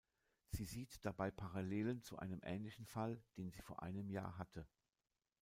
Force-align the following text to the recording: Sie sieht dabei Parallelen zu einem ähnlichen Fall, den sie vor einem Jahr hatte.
Sie 0.49 0.65
sieht 0.65 1.05
dabei 1.05 1.29
Parallelen 1.29 2.01
zu 2.01 2.17
einem 2.17 2.39
ähnlichen 2.43 2.87
Fall, 2.87 3.21
den 3.37 3.51
sie 3.51 3.61
vor 3.61 3.83
einem 3.83 4.09
Jahr 4.09 4.35
hatte. 4.39 4.65